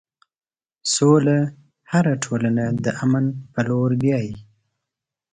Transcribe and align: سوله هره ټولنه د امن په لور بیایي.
سوله 0.93 1.37
هره 1.91 2.13
ټولنه 2.23 2.65
د 2.83 2.85
امن 3.03 3.25
په 3.53 3.59
لور 3.67 3.89
بیایي. 4.01 4.35